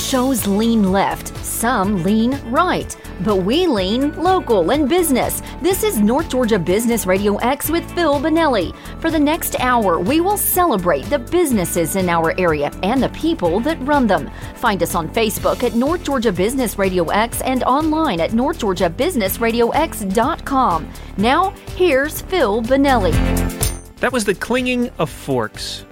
[0.00, 5.42] shows lean left, some lean right, but we lean local and business.
[5.60, 8.74] This is North Georgia Business Radio X with Phil Bonelli.
[9.00, 13.60] For the next hour, we will celebrate the businesses in our area and the people
[13.60, 14.30] that run them.
[14.54, 20.92] Find us on Facebook at North Georgia Business Radio X and online at northgeorgiabusinessradiox.com.
[21.18, 23.12] Now, here's Phil Bonelli.
[23.96, 25.84] That was the clinging of forks.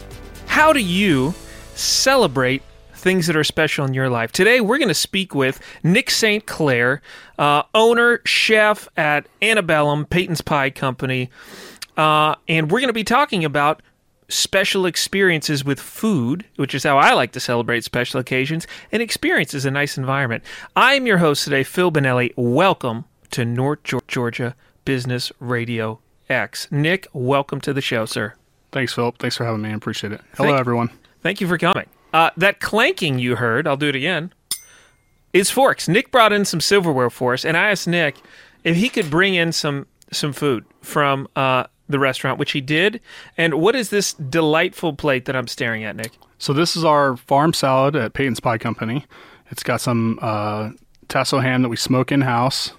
[0.46, 1.34] How do you
[1.74, 2.62] celebrate
[2.98, 4.32] things that are special in your life?
[4.32, 6.44] Today, we're going to speak with Nick St.
[6.46, 7.00] Clair,
[7.38, 11.30] uh, owner, chef at Antebellum, Peyton's Pie Company.
[11.96, 13.82] Uh, and we're going to be talking about
[14.28, 19.64] special experiences with food, which is how I like to celebrate special occasions, and experiences
[19.64, 20.44] in a nice environment.
[20.76, 22.32] I'm your host today, Phil Bonelli.
[22.36, 26.68] Welcome to North Georgia Business Radio X.
[26.70, 28.34] Nick, welcome to the show, sir.
[28.70, 29.18] Thanks, Philip.
[29.18, 29.70] Thanks for having me.
[29.70, 30.20] I appreciate it.
[30.36, 30.90] Hello, Thank- everyone.
[31.22, 31.86] Thank you for coming.
[32.12, 34.32] Uh, that clanking you heard, I'll do it again,
[35.32, 35.88] is forks.
[35.88, 38.16] Nick brought in some silverware for us, and I asked Nick
[38.64, 43.00] if he could bring in some some food from uh, the restaurant, which he did.
[43.36, 46.12] And what is this delightful plate that I'm staring at, Nick?
[46.38, 49.04] So this is our farm salad at Peyton's Pie Company.
[49.50, 50.70] It's got some uh,
[51.08, 52.72] tasso ham that we smoke in house,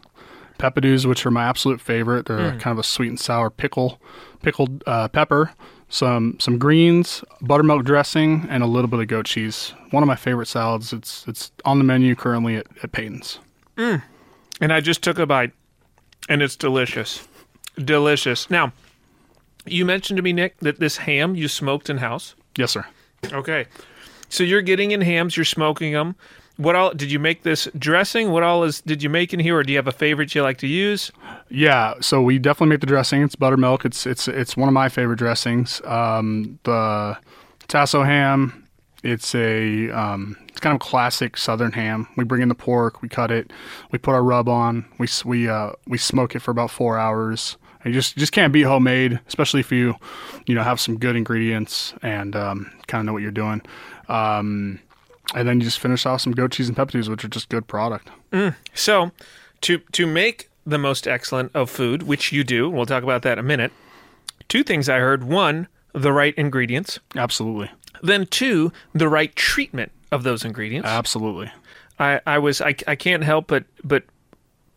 [0.58, 2.25] peppadews, which are my absolute favorite.
[2.25, 4.02] They're kind of a sweet and sour pickle,
[4.41, 5.52] pickled uh, pepper,
[5.89, 9.73] some some greens, buttermilk dressing, and a little bit of goat cheese.
[9.91, 10.93] One of my favorite salads.
[10.93, 13.39] It's it's on the menu currently at, at Peyton's.
[13.75, 14.01] Mm.
[14.61, 15.51] And I just took a bite,
[16.27, 17.27] and it's delicious,
[17.77, 18.49] delicious.
[18.49, 18.71] Now,
[19.65, 22.35] you mentioned to me, Nick, that this ham you smoked in house.
[22.57, 22.85] Yes, sir.
[23.31, 23.65] Okay.
[24.29, 26.15] So you're getting in hams, you're smoking them.
[26.59, 28.31] What all did you make this dressing?
[28.31, 30.43] What all is did you make in here, or do you have a favorite you
[30.43, 31.09] like to use?
[31.47, 33.21] Yeah, so we definitely make the dressing.
[33.21, 33.85] It's buttermilk.
[33.85, 35.81] It's it's it's one of my favorite dressings.
[35.85, 37.17] Um, the
[37.69, 38.67] tasso ham.
[39.03, 42.09] It's a um, it's kind of classic Southern ham.
[42.17, 43.53] We bring in the pork, we cut it,
[43.93, 47.55] we put our rub on, we we uh, we smoke it for about four hours.
[47.86, 49.95] And you just just can't beat homemade, especially if you
[50.45, 53.61] you know have some good ingredients and um, kind of know what you're doing.
[54.09, 54.81] Um,
[55.35, 57.67] and then you just finish off some goat cheese and peppadews, which are just good
[57.67, 58.09] product.
[58.73, 59.11] So,
[59.61, 63.33] to to make the most excellent of food, which you do, we'll talk about that
[63.33, 63.71] in a minute.
[64.47, 67.69] Two things I heard: one, the right ingredients; Absolutely,
[68.01, 70.87] then two, the right treatment of those ingredients.
[70.87, 71.51] absolutely.
[71.99, 74.03] I, I was I, I can't help but but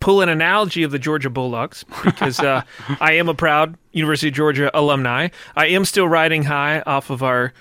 [0.00, 2.62] pull an analogy of the Georgia Bulldogs because uh,
[3.00, 5.28] I am a proud University of Georgia alumni.
[5.54, 7.52] I am still riding high off of our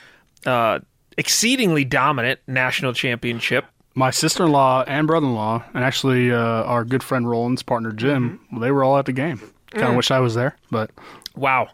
[0.48, 0.80] uh,
[1.22, 3.66] exceedingly dominant national championship.
[3.94, 8.84] my sister-in-law and brother-in-law, and actually uh, our good friend Roland's partner Jim, they were
[8.84, 9.40] all at the game.
[9.70, 10.90] Kind of wish I was there, but
[11.36, 11.70] Wow.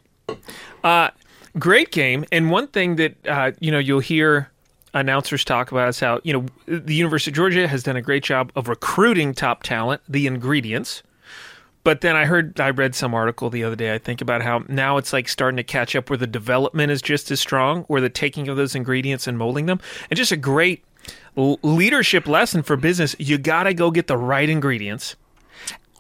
[0.84, 1.10] Uh,
[1.58, 2.26] great game.
[2.32, 4.52] And one thing that, uh, you know, you'll hear
[4.94, 8.24] announcers talk about is how, you know, the University of Georgia has done a great
[8.24, 11.04] job of recruiting top talent, the ingredients.
[11.88, 14.66] But then I heard, I read some article the other day, I think, about how
[14.68, 18.02] now it's like starting to catch up where the development is just as strong, where
[18.02, 19.80] the taking of those ingredients and molding them.
[20.10, 20.84] And just a great
[21.38, 23.16] l- leadership lesson for business.
[23.20, 25.16] You got to go get the right ingredients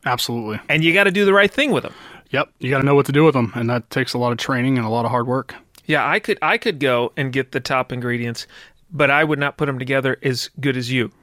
[0.05, 0.59] absolutely.
[0.67, 1.93] and you got to do the right thing with them.
[2.31, 4.33] Yep, you got to know what to do with them, and that takes a lot
[4.33, 5.55] of training and a lot of hard work.
[5.85, 8.45] Yeah, I could I could go and get the top ingredients,
[8.91, 11.13] but I would not put them together as good as you.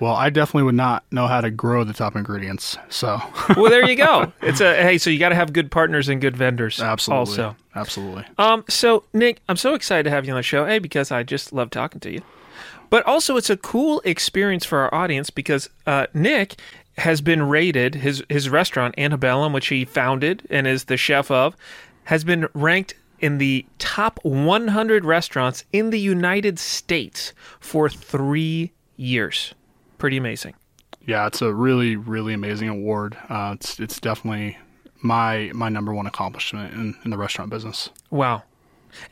[0.00, 3.20] Well, I definitely would not know how to grow the top ingredients, so
[3.56, 4.32] Well, there you go.
[4.42, 6.80] It's a hey, so you got to have good partners and good vendors.
[6.80, 8.24] absolutely, Also, absolutely.
[8.38, 10.66] um, so Nick, I'm so excited to have you on the show.
[10.66, 12.22] A because I just love talking to you,
[12.90, 16.56] but also it's a cool experience for our audience because uh, Nick
[16.98, 21.56] has been rated his his restaurant Antebellum, which he founded and is the chef of,
[22.04, 29.54] has been ranked in the top 100 restaurants in the United States for three years.
[29.98, 30.54] Pretty amazing.
[31.06, 33.16] Yeah, it's a really, really amazing award.
[33.28, 34.58] Uh, it's it's definitely
[35.02, 37.90] my my number one accomplishment in, in the restaurant business.
[38.10, 38.42] Wow.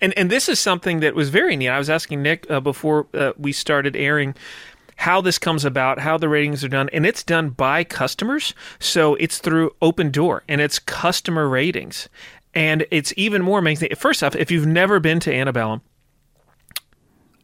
[0.01, 1.69] And and this is something that was very neat.
[1.69, 4.35] I was asking Nick uh, before uh, we started airing
[4.97, 8.55] how this comes about, how the ratings are done, and it's done by customers.
[8.79, 12.09] So it's through Open Door and it's customer ratings.
[12.55, 13.91] And it's even more amazing.
[13.97, 15.83] First off, if you've never been to Antebellum,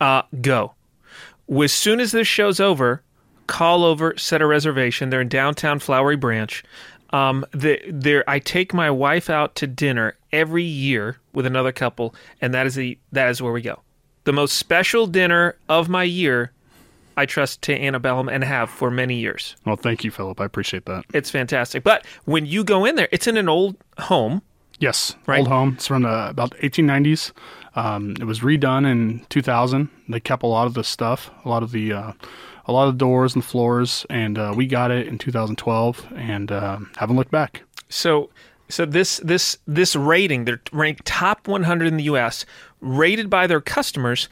[0.01, 0.75] uh, go.
[1.51, 3.03] As soon as this show's over,
[3.47, 5.11] call over, set a reservation.
[5.11, 6.63] They're in downtown Flowery Branch.
[7.11, 12.15] Um, the, there, I take my wife out to dinner every year with another couple,
[12.41, 13.81] and that is the that is where we go.
[14.25, 16.53] The most special dinner of my year,
[17.17, 19.57] I trust to Antebellum and have for many years.
[19.67, 20.41] Well, thank you, Philip.
[20.41, 21.05] I appreciate that.
[21.13, 21.83] It's fantastic.
[21.83, 24.43] But when you go in there, it's in an old home.
[24.79, 25.41] Yes, Right.
[25.41, 25.73] old home.
[25.75, 27.33] It's from the about 1890s.
[27.77, 29.89] Um, it was redone in 2000.
[30.09, 32.13] They kept a lot of the stuff, a lot of the uh,
[32.67, 36.79] a lot of doors and floors, and uh, we got it in 2012, and uh,
[36.97, 37.63] haven't looked back.
[37.89, 38.31] So,
[38.69, 42.45] so this this this rating, they're ranked top 100 in the U.S.,
[42.81, 44.29] rated by their customers.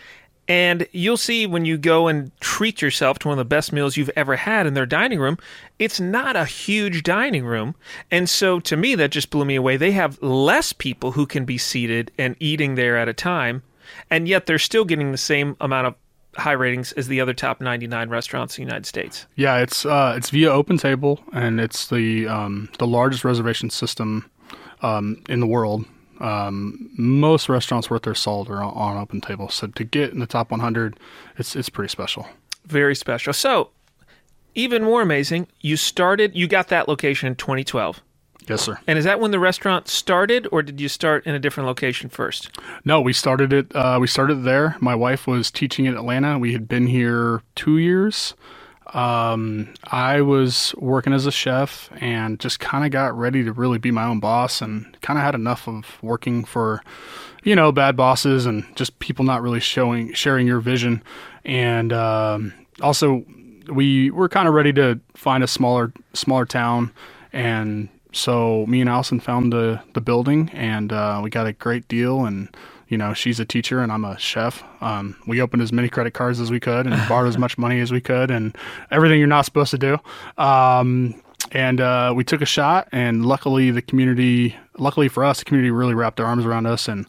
[0.48, 3.98] And you'll see when you go and treat yourself to one of the best meals
[3.98, 5.36] you've ever had in their dining room,
[5.78, 7.74] it's not a huge dining room.
[8.10, 9.76] And so to me, that just blew me away.
[9.76, 13.62] They have less people who can be seated and eating there at a time,
[14.10, 15.94] and yet they're still getting the same amount of
[16.36, 19.26] high ratings as the other top 99 restaurants in the United States.
[19.34, 24.30] Yeah, it's uh, it's via Open Table, and it's the um, the largest reservation system
[24.80, 25.84] um, in the world.
[26.20, 30.26] Um, most restaurants worth their salt are on Open Table, so to get in the
[30.26, 30.98] top 100,
[31.36, 32.26] it's it's pretty special.
[32.66, 33.32] Very special.
[33.32, 33.70] So,
[34.54, 38.02] even more amazing, you started, you got that location in 2012.
[38.48, 38.78] Yes, sir.
[38.86, 42.08] And is that when the restaurant started, or did you start in a different location
[42.08, 42.50] first?
[42.84, 43.74] No, we started it.
[43.76, 44.76] Uh, we started there.
[44.80, 46.38] My wife was teaching in Atlanta.
[46.38, 48.34] We had been here two years.
[48.94, 53.78] Um, I was working as a chef and just kind of got ready to really
[53.78, 56.82] be my own boss, and kind of had enough of working for,
[57.42, 61.02] you know, bad bosses and just people not really showing sharing your vision.
[61.44, 63.24] And um, also,
[63.70, 66.92] we were kind of ready to find a smaller smaller town
[67.32, 71.86] and so me and Allison found the the building, and uh, we got a great
[71.88, 72.24] deal.
[72.24, 72.48] And
[72.88, 74.62] you know, she's a teacher, and I'm a chef.
[74.80, 77.80] Um, we opened as many credit cards as we could, and borrowed as much money
[77.80, 78.56] as we could, and
[78.90, 79.98] everything you're not supposed to do.
[80.42, 81.20] Um,
[81.52, 85.70] and uh, we took a shot, and luckily the community, luckily for us, the community
[85.70, 86.88] really wrapped their arms around us.
[86.88, 87.06] And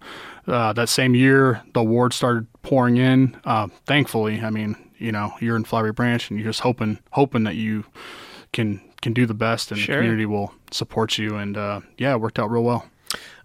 [0.47, 3.37] uh, that same year, the awards started pouring in.
[3.43, 7.43] Uh, thankfully, I mean, you know, you're in Flowery Branch, and you're just hoping, hoping
[7.43, 7.85] that you
[8.53, 9.95] can can do the best, and Sure.
[9.95, 11.37] the community will support you.
[11.37, 12.85] And uh, yeah, it worked out real well.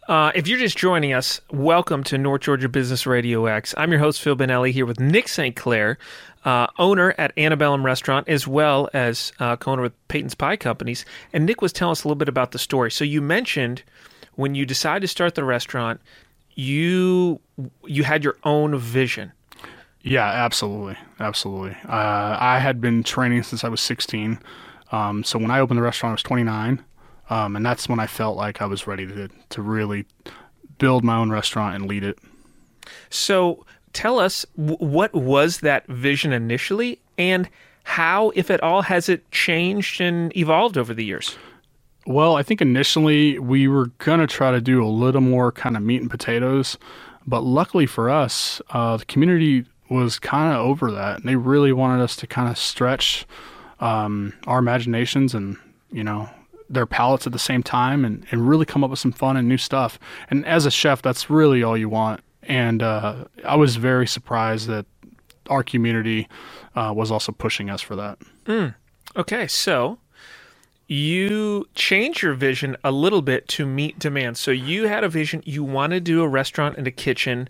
[0.06, 3.74] Uh, if you're just joining us, welcome to North Georgia Business Radio X.
[3.78, 5.56] I'm your host, Phil Bonelli, here with Nick St.
[5.56, 5.96] Clair,
[6.44, 11.06] uh, owner at Antebellum Restaurant, as well as uh, co owner with Peyton's Pie Companies.
[11.32, 12.90] And Nick was telling us a little bit about the story.
[12.90, 13.82] So you mentioned
[14.34, 16.02] when you decided to start the restaurant,
[16.50, 17.40] you
[17.86, 19.32] you had your own vision.
[20.02, 21.78] Yeah, absolutely, absolutely.
[21.88, 24.38] Uh, I had been training since I was 16.
[24.92, 26.84] Um, so when I opened the restaurant, I was 29,
[27.30, 30.06] um, and that's when I felt like I was ready to to really
[30.78, 32.18] build my own restaurant and lead it.
[33.10, 37.48] So tell us what was that vision initially, and
[37.84, 41.36] how, if at all, has it changed and evolved over the years?
[42.06, 45.82] Well, I think initially we were gonna try to do a little more kind of
[45.82, 46.76] meat and potatoes,
[47.26, 51.72] but luckily for us, uh, the community was kind of over that, and they really
[51.72, 53.26] wanted us to kind of stretch
[53.80, 55.56] um, our imaginations and
[55.90, 56.28] you know
[56.74, 59.48] their palates at the same time, and, and really come up with some fun and
[59.48, 59.98] new stuff.
[60.30, 62.20] And as a chef, that's really all you want.
[62.42, 64.86] And uh, I was very surprised that
[65.48, 66.28] our community
[66.74, 68.18] uh, was also pushing us for that.
[69.16, 69.98] Okay, so
[70.86, 74.36] you changed your vision a little bit to meet demand.
[74.36, 77.48] So you had a vision you want to do a restaurant and a kitchen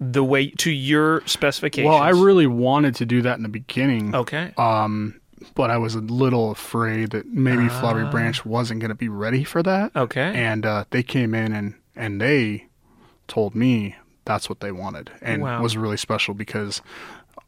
[0.00, 1.88] the way to your specifications.
[1.88, 4.14] Well, I really wanted to do that in the beginning.
[4.14, 4.52] okay.
[4.56, 5.20] Um,
[5.54, 9.44] but I was a little afraid that maybe Flowery Branch wasn't going to be ready
[9.44, 9.92] for that.
[9.94, 10.00] Ah.
[10.00, 10.32] Okay.
[10.34, 12.66] And uh, they came in and, and they
[13.28, 15.10] told me that's what they wanted.
[15.20, 15.58] And Wow.
[15.58, 16.80] it was really special because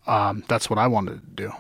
[0.07, 1.53] um, that's what I wanted to do.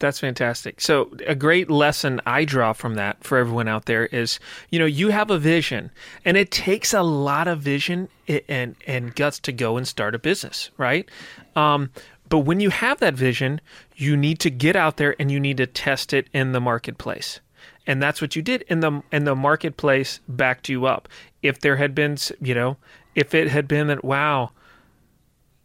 [0.00, 0.80] That's fantastic.
[0.80, 4.38] So, a great lesson I draw from that for everyone out there is,
[4.68, 5.90] you know, you have a vision,
[6.24, 8.08] and it takes a lot of vision
[8.48, 11.08] and and guts to go and start a business, right?
[11.54, 11.90] Um,
[12.34, 13.60] but when you have that vision,
[13.94, 17.38] you need to get out there and you need to test it in the marketplace,
[17.86, 18.62] and that's what you did.
[18.62, 21.08] In the and the marketplace backed you up.
[21.42, 22.76] If there had been, you know,
[23.14, 24.50] if it had been that, wow,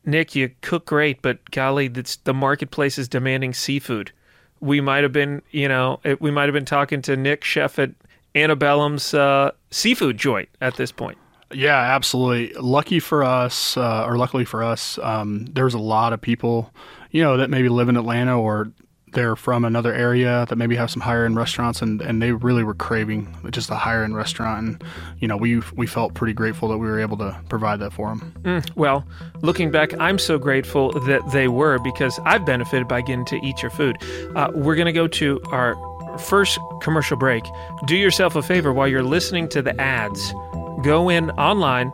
[0.05, 4.11] Nick, you cook great, but golly, that's, the marketplace is demanding seafood.
[4.59, 7.79] We might have been, you know, it, we might have been talking to Nick, chef
[7.79, 7.93] at
[8.35, 11.17] Antebellum's uh, seafood joint at this point.
[11.53, 12.53] Yeah, absolutely.
[12.53, 16.71] Lucky for us, uh, or luckily for us, um, there's a lot of people,
[17.11, 18.71] you know, that maybe live in Atlanta or
[19.13, 22.63] they're from another area that maybe have some higher end restaurants, and, and they really
[22.63, 24.67] were craving just a higher end restaurant.
[24.67, 24.83] And
[25.19, 28.09] you know, we we felt pretty grateful that we were able to provide that for
[28.09, 28.61] them.
[28.75, 29.05] Well,
[29.41, 33.61] looking back, I'm so grateful that they were because I've benefited by getting to eat
[33.61, 33.97] your food.
[34.35, 35.75] Uh, we're going to go to our
[36.19, 37.43] first commercial break.
[37.85, 40.33] Do yourself a favor while you're listening to the ads,
[40.81, 41.91] go in online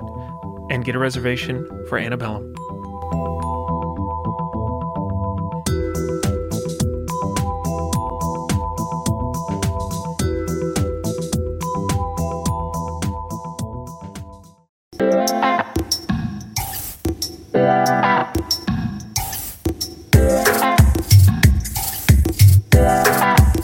[0.69, 2.53] and get a reservation for Antebellum.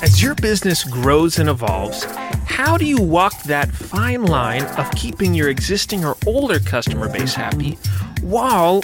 [0.03, 2.05] As your business grows and evolves,
[2.51, 7.33] how do you walk that fine line of keeping your existing or older customer base
[7.33, 7.77] happy
[8.21, 8.81] while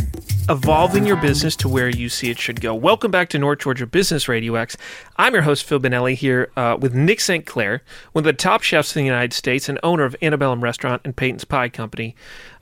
[0.50, 2.74] evolving your business to where you see it should go?
[2.74, 4.78] Welcome back to North Georgia Business Radio X.
[5.18, 7.46] I'm your host, Phil Bonelli, here uh, with Nick St.
[7.46, 11.02] Clair, one of the top chefs in the United States and owner of Antebellum Restaurant
[11.04, 12.16] and Peyton's Pie Company.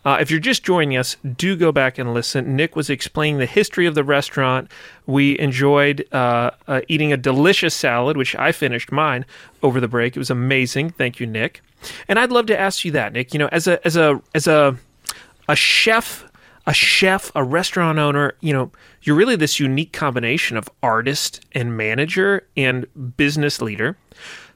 [0.04, 2.56] Uh, if you're just joining us, do go back and listen.
[2.56, 4.72] Nick was explaining the history of the restaurant.
[5.06, 9.26] We enjoyed uh, uh, eating a delicious salad, which I finished mine
[9.62, 10.16] over the break.
[10.16, 10.92] It was amazing.
[10.92, 11.62] Thank you, Nick.
[12.08, 13.34] And I'd love to ask you that, Nick.
[13.34, 14.76] You know, as a as a as a
[15.48, 16.26] a chef,
[16.68, 18.34] a chef, a restaurant owner.
[18.40, 18.72] You know,
[19.04, 22.86] you're really this unique combination of artist and manager and
[23.18, 23.98] business leader.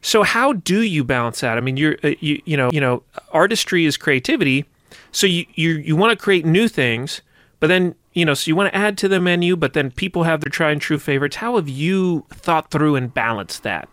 [0.02, 1.58] So how do you balance that?
[1.58, 4.66] I mean, you're uh, you you know you know artistry is creativity
[5.12, 7.22] so you you, you want to create new things,
[7.60, 10.24] but then you know, so you want to add to the menu, but then people
[10.24, 11.38] have their tried and true favorites.
[11.38, 13.88] How have you thought through and balanced that?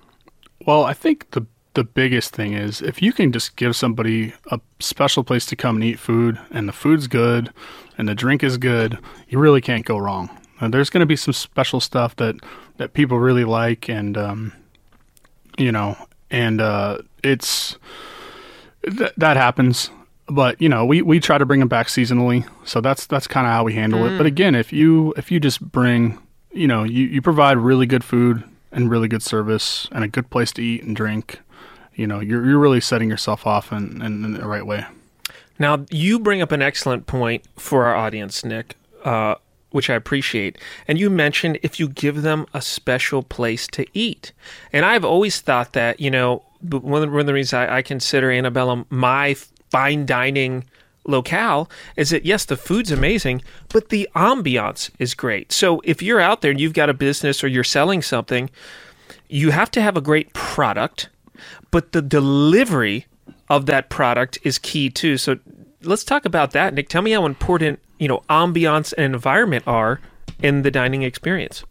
[0.66, 1.46] Well, I think the
[1.76, 5.76] the biggest thing is if you can just give somebody a special place to come
[5.76, 7.52] and eat food, and the food's good,
[7.96, 10.28] and the drink is good, you really can't go wrong.
[10.60, 12.36] There's going to be some special stuff that
[12.78, 14.52] that people really like, and um,
[15.58, 15.96] you know,
[16.30, 17.76] and uh, it's
[18.82, 19.90] th- that happens
[20.28, 23.46] but you know we, we try to bring them back seasonally so that's that's kind
[23.46, 24.12] of how we handle mm.
[24.12, 24.28] it but mm.
[24.28, 26.18] again if you if you just bring
[26.52, 28.42] you know you, you provide really good food
[28.72, 31.40] and really good service and a good place to eat and drink
[31.96, 34.84] you know you're, you're really setting yourself off in, in, in the right way
[35.58, 39.36] now you bring up an excellent point for our audience nick uh,
[39.76, 40.56] which I appreciate.
[40.88, 44.32] And you mentioned if you give them a special place to eat.
[44.72, 47.76] And I've always thought that, you know, one of the, one of the reasons I,
[47.76, 49.34] I consider Antebellum my
[49.70, 50.64] fine dining
[51.06, 55.52] locale is that yes, the food's amazing, but the ambiance is great.
[55.52, 58.48] So if you're out there and you've got a business or you're selling something,
[59.28, 61.10] you have to have a great product,
[61.70, 63.06] but the delivery
[63.48, 65.16] of that product is key too.
[65.18, 65.38] So
[65.82, 66.88] let's talk about that, Nick.
[66.88, 70.00] Tell me how important, you know, ambiance and environment are
[70.42, 71.64] in the dining experience.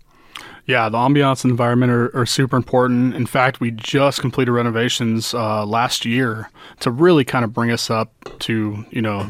[0.68, 3.14] Yeah, the ambiance and environment are, are, super important.
[3.14, 7.92] In fact, we just completed renovations uh, last year to really kind of bring us
[7.92, 9.22] up to, you know,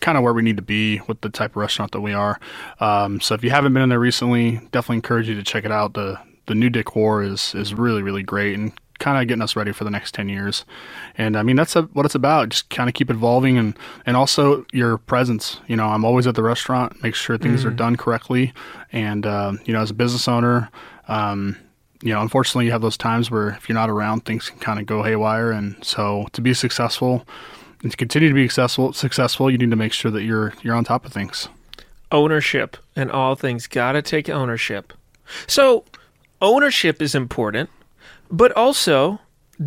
[0.00, 2.40] kind of where we need to be with the type of restaurant that we are.
[2.80, 5.70] Um, so if you haven't been in there recently, definitely encourage you to check it
[5.70, 5.94] out.
[5.94, 9.72] The the new decor is is really really great and kind of getting us ready
[9.72, 10.64] for the next 10 years.
[11.18, 12.50] And I mean, that's a, what it's about.
[12.50, 15.58] Just kind of keep evolving and, and also your presence.
[15.66, 17.66] You know, I'm always at the restaurant, make sure things mm.
[17.66, 18.52] are done correctly.
[18.92, 20.70] And, uh, you know, as a business owner,
[21.08, 21.56] um,
[22.00, 24.78] you know, unfortunately, you have those times where if you're not around, things can kind
[24.78, 25.50] of go haywire.
[25.50, 27.26] And so to be successful
[27.82, 30.76] and to continue to be successful, successful, you need to make sure that you're, you're
[30.76, 31.48] on top of things.
[32.12, 33.66] Ownership and all things.
[33.66, 34.92] Got to take ownership.
[35.48, 35.84] So,
[36.40, 37.70] ownership is important
[38.32, 39.20] but also,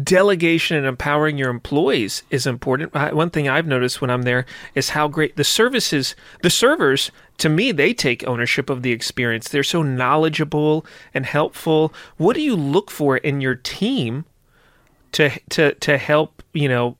[0.04, 2.94] delegation and empowering your employees is important.
[2.94, 7.50] One thing I've noticed when I'm there is how great the services, the servers, to
[7.50, 9.50] me, they take ownership of the experience.
[9.50, 11.94] They're so knowledgeable and helpful.
[12.18, 14.26] What do you look for in your team
[15.14, 16.98] to to to help, you know,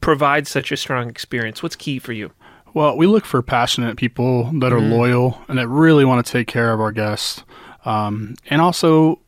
[0.00, 1.62] provide such a strong experience?
[1.62, 2.30] What's key for you?
[2.74, 4.92] Well, we look for passionate people that are mm-hmm.
[4.92, 7.42] loyal and that really want to take care of our guests.
[7.84, 9.18] Um, and also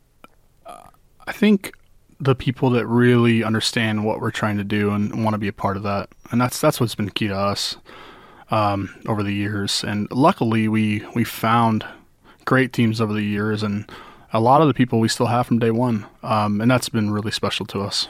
[1.27, 1.73] I think
[2.21, 5.53] the people that really understand what we're trying to do and want to be a
[5.53, 7.77] part of that, and that's that's what's been key to us
[8.51, 9.85] um, over the years.
[9.85, 11.85] And luckily, we we found
[12.45, 13.91] great teams over the years, and
[14.33, 17.11] a lot of the people we still have from day one, um, and that's been
[17.11, 18.09] really special to us.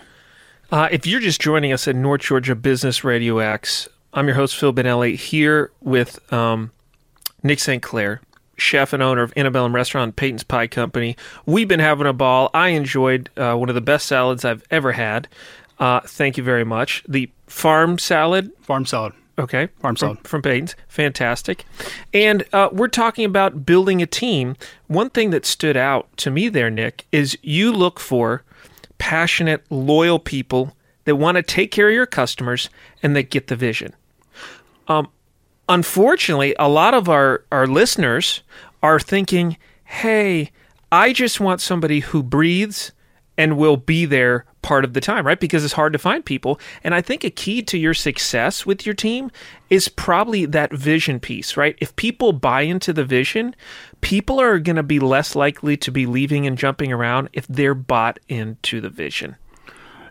[0.70, 4.56] Uh, if you're just joining us at North Georgia Business Radio X, I'm your host
[4.56, 6.72] Phil Bonelli here with um,
[7.42, 7.82] Nick St.
[7.82, 8.20] Clair
[8.56, 11.16] chef and owner of Antebellum Restaurant, Peyton's Pie Company.
[11.46, 12.50] We've been having a ball.
[12.54, 15.28] I enjoyed uh, one of the best salads I've ever had.
[15.78, 17.04] Uh, thank you very much.
[17.08, 18.50] The farm salad.
[18.62, 19.12] Farm salad.
[19.38, 19.68] Okay.
[19.80, 20.18] Farm salad.
[20.18, 20.76] From, from Peyton's.
[20.88, 21.64] Fantastic.
[22.12, 24.56] And uh, we're talking about building a team.
[24.86, 28.44] One thing that stood out to me there, Nick, is you look for
[28.98, 32.70] passionate, loyal people that want to take care of your customers
[33.02, 33.94] and that get the vision.
[34.86, 35.08] Um,
[35.68, 38.42] unfortunately, a lot of our, our listeners
[38.82, 40.50] are thinking, hey,
[40.92, 42.92] I just want somebody who breathes
[43.36, 45.38] and will be there part of the time, right?
[45.40, 46.60] Because it's hard to find people.
[46.82, 49.30] And I think a key to your success with your team
[49.70, 51.76] is probably that vision piece, right?
[51.80, 53.54] If people buy into the vision,
[54.00, 57.74] people are going to be less likely to be leaving and jumping around if they're
[57.74, 59.36] bought into the vision.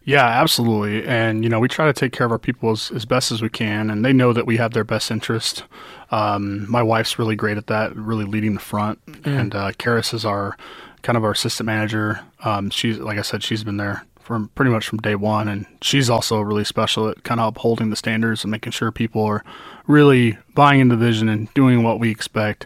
[0.05, 1.05] Yeah, absolutely.
[1.05, 3.41] And, you know, we try to take care of our people as, as best as
[3.41, 5.63] we can, and they know that we have their best interest.
[6.11, 9.03] Um, my wife's really great at that, really leading the front.
[9.05, 9.39] Mm.
[9.39, 10.57] And uh, Karis is our
[11.03, 12.19] kind of our assistant manager.
[12.43, 15.65] Um, she's like I said, she's been there from pretty much from day one, and
[15.81, 19.43] she's also really special at kind of upholding the standards and making sure people are
[19.87, 22.65] really buying into the vision and doing what we expect.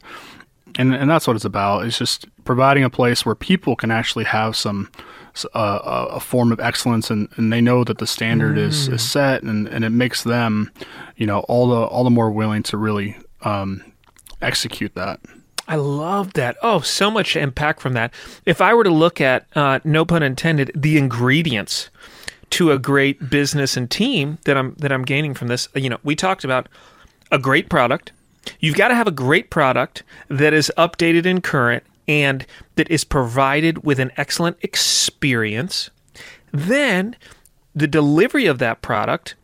[0.77, 1.85] And and that's what it's about.
[1.85, 4.91] It's just providing a place where people can actually have some
[5.53, 8.61] uh, a form of excellence and, and they know that the standard mm.
[8.61, 10.71] is, is set and, and it makes them
[11.15, 13.83] you know all the all the more willing to really um,
[14.41, 15.19] execute that
[15.67, 16.55] I love that.
[16.63, 18.13] Oh, so much impact from that.
[18.45, 21.89] If I were to look at, uh, no pun intended, the ingredients
[22.51, 25.97] to a great business and team that I'm that I'm gaining from this, you know,
[26.03, 26.69] we talked about
[27.31, 28.13] a great product.
[28.59, 33.03] You've got to have a great product that is updated and current and that is
[33.03, 35.89] provided with an excellent experience.
[36.51, 37.15] Then
[37.75, 39.35] the delivery of that product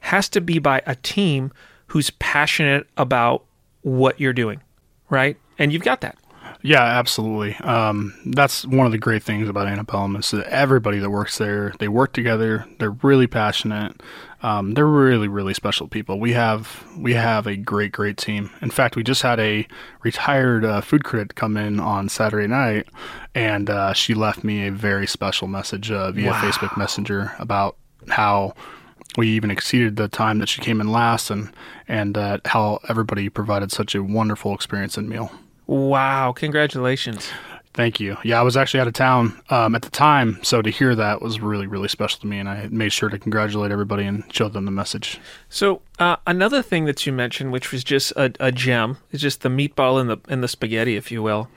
[0.00, 1.52] has to be by a team
[1.88, 3.44] who's passionate about
[3.82, 4.60] what you're doing,
[5.10, 5.36] right?
[5.58, 6.16] and you've got that.
[6.62, 7.54] Yeah, absolutely.
[7.56, 11.72] Um, that's one of the great things about Antebellum is that everybody that works there,
[11.78, 12.66] they work together.
[12.78, 14.02] They're really passionate.
[14.42, 16.20] Um, they're really, really special people.
[16.20, 18.50] We have we have a great, great team.
[18.60, 19.66] In fact, we just had a
[20.02, 22.86] retired uh, food critic come in on Saturday night,
[23.34, 26.40] and uh, she left me a very special message uh, via wow.
[26.40, 27.76] Facebook Messenger about
[28.08, 28.54] how
[29.16, 31.50] we even exceeded the time that she came in last, and
[31.88, 35.32] and uh, how everybody provided such a wonderful experience and meal.
[35.66, 36.32] Wow!
[36.32, 37.30] Congratulations.
[37.76, 38.16] Thank you.
[38.24, 41.20] Yeah, I was actually out of town um, at the time, so to hear that
[41.20, 44.48] was really, really special to me, and I made sure to congratulate everybody and show
[44.48, 45.20] them the message.
[45.50, 49.42] So uh, another thing that you mentioned, which was just a, a gem, is just
[49.42, 51.50] the meatball and the and the spaghetti, if you will,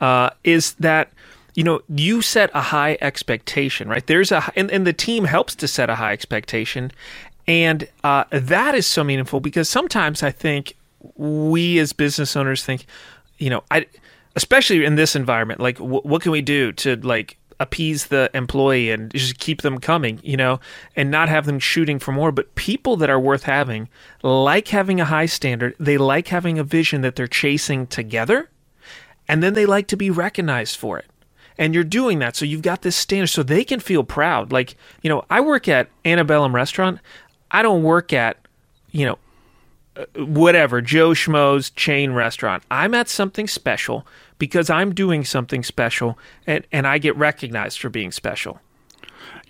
[0.00, 1.12] uh, is that
[1.54, 4.04] you know you set a high expectation, right?
[4.04, 6.90] There's a and, and the team helps to set a high expectation,
[7.46, 10.74] and uh, that is so meaningful because sometimes I think
[11.14, 12.86] we as business owners think
[13.40, 13.86] you know, I
[14.36, 18.90] especially in this environment, like w- what can we do to like appease the employee
[18.90, 20.58] and just keep them coming, you know,
[20.96, 22.32] and not have them shooting for more.
[22.32, 23.88] But people that are worth having
[24.22, 25.76] like having a high standard.
[25.78, 28.48] They like having a vision that they're chasing together,
[29.28, 31.06] and then they like to be recognized for it.
[31.58, 34.50] And you're doing that, so you've got this standard, so they can feel proud.
[34.50, 37.00] Like, you know, I work at Antebellum Restaurant.
[37.50, 38.38] I don't work at,
[38.92, 39.18] you know,
[40.16, 42.62] whatever Joe Schmo's chain restaurant.
[42.70, 44.06] I'm at something special
[44.38, 48.60] because I'm doing something special, and and I get recognized for being special.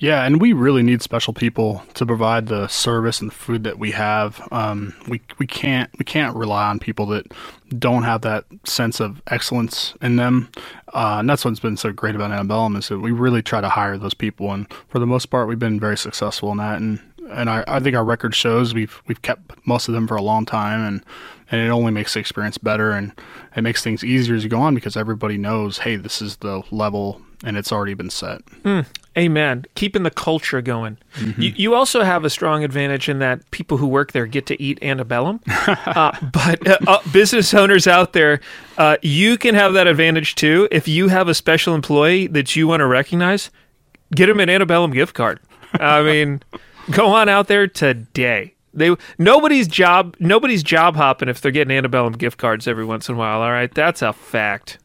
[0.01, 3.79] Yeah, and we really need special people to provide the service and the food that
[3.79, 4.47] we have.
[4.51, 7.31] Um, we we can't we can't rely on people that
[7.79, 10.49] don't have that sense of excellence in them.
[10.95, 13.69] Uh, and that's what's been so great about Antebellum is that we really try to
[13.69, 16.81] hire those people, and for the most part, we've been very successful in that.
[16.81, 16.99] And
[17.33, 20.23] and I, I think our record shows we've we've kept most of them for a
[20.23, 21.05] long time, and
[21.51, 23.13] and it only makes the experience better, and
[23.57, 26.63] it makes things easier as you go on because everybody knows, hey, this is the
[26.71, 28.45] level, and it's already been set.
[28.63, 28.87] Mm,
[29.19, 29.65] amen.
[29.75, 30.97] Keeping the culture going.
[31.17, 31.43] Mm-hmm.
[31.43, 34.63] You, you, also have a strong advantage in that people who work there get to
[34.63, 38.41] eat antebellum, uh, but uh, uh, business owners out there,
[38.79, 40.69] uh, you can have that advantage too.
[40.71, 43.51] If you have a special employee that you want to recognize,
[44.15, 45.41] get them an antebellum gift card.
[45.75, 46.43] I mean.
[46.91, 48.55] Go on out there today.
[48.73, 53.17] They nobody's job nobody's job hopping if they're getting antebellum gift cards every once in
[53.17, 53.43] a while.
[53.43, 54.79] All right, that's a fact.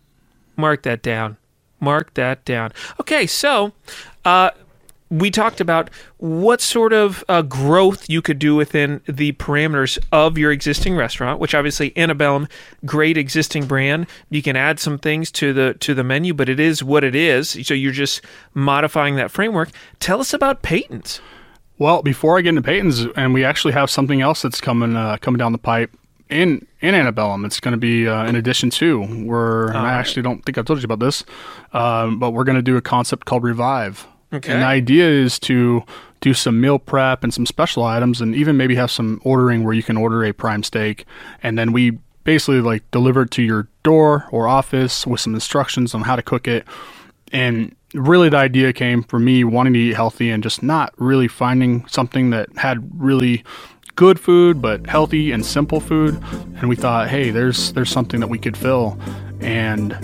[0.55, 1.37] Mark that down.
[1.79, 2.71] Mark that down.
[2.99, 3.73] Okay, so
[4.23, 4.49] uh,
[5.09, 10.37] we talked about what sort of uh, growth you could do within the parameters of
[10.37, 12.47] your existing restaurant, which obviously Antebellum,
[12.85, 14.07] great existing brand.
[14.29, 17.15] You can add some things to the to the menu, but it is what it
[17.15, 17.49] is.
[17.63, 18.21] So you're just
[18.53, 19.69] modifying that framework.
[19.99, 21.21] Tell us about Peyton's.
[21.77, 25.17] Well, before I get into Peyton's, and we actually have something else that's coming uh,
[25.17, 25.91] coming down the pipe
[26.29, 27.45] in in Antebellum.
[27.45, 29.25] It's going to be uh, in addition to.
[29.25, 31.23] We're I actually don't think I've told you about this,
[31.73, 34.07] um, but we're going to do a concept called Revive.
[34.33, 34.51] Okay.
[34.51, 35.83] And the idea is to
[36.21, 39.73] do some meal prep and some special items, and even maybe have some ordering where
[39.73, 41.05] you can order a prime steak,
[41.43, 45.93] and then we basically like deliver it to your door or office with some instructions
[45.93, 46.65] on how to cook it.
[47.31, 51.27] And really the idea came from me wanting to eat healthy and just not really
[51.27, 53.43] finding something that had really
[53.95, 56.21] good food but healthy and simple food.
[56.58, 58.99] And we thought hey there's there's something that we could fill.
[59.39, 59.97] And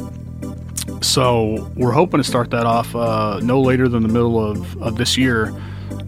[1.02, 4.98] so we're hoping to start that off uh, no later than the middle of, of
[4.98, 5.54] this year.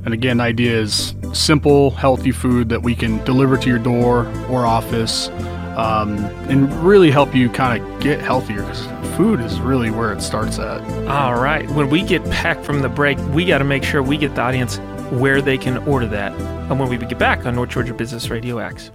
[0.05, 4.27] And again the idea is simple healthy food that we can deliver to your door
[4.49, 5.29] or office
[5.75, 6.17] um,
[6.49, 10.59] and really help you kind of get healthier because food is really where it starts
[10.59, 10.81] at.
[11.07, 11.69] All right.
[11.71, 14.41] When we get back from the break, we got to make sure we get the
[14.41, 14.77] audience
[15.11, 16.31] where they can order that.
[16.33, 18.91] And when we get back on North Georgia Business Radio X.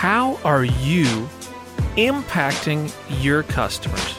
[0.00, 1.04] how are you
[1.98, 2.90] impacting
[3.22, 4.18] your customers?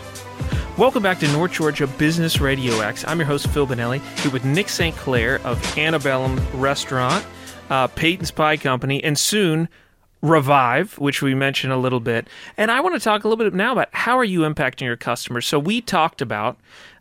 [0.78, 3.04] Welcome back to North Georgia Business Radio X.
[3.08, 4.96] I'm your host, Phil Bonelli, here with Nick St.
[4.96, 7.26] Clair of Antebellum Restaurant,
[7.72, 9.70] uh, Peyton's Pie Company, and soon
[10.22, 12.28] Revive, which we mentioned a little bit.
[12.58, 14.98] And I want to talk a little bit now about how are you impacting your
[14.98, 15.48] customers.
[15.48, 16.60] So we talked about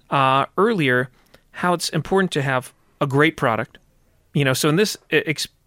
[0.09, 1.11] uh, earlier
[1.50, 3.76] how it's important to have a great product.
[4.33, 4.96] You know, so in this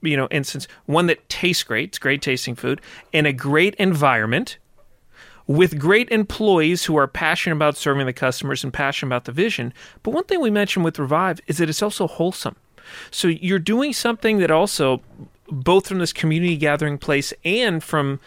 [0.01, 2.79] you know instance, one that tastes great, it's great tasting food,
[3.11, 4.57] in a great environment
[5.45, 9.73] with great employees who are passionate about serving the customers and passionate about the vision.
[10.01, 12.55] But one thing we mentioned with Revive is that it's also wholesome.
[13.11, 15.01] So you're doing something that also,
[15.49, 18.19] both from this community gathering place and from